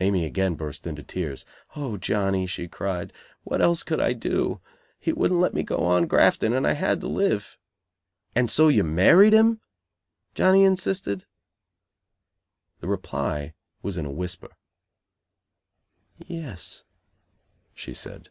[0.00, 1.44] Mamie again burst into tears.
[1.76, 3.12] "Oh, Johnny," she cried,
[3.44, 4.60] "what else could I do.
[4.98, 7.56] He wouldn't let me go on grafting, and I had to live."
[8.34, 9.60] "And so you married him?"
[10.34, 11.24] Johnny insisted.
[12.80, 14.50] The reply was in a whisper.
[16.26, 16.82] "Yes,"
[17.72, 18.30] she said.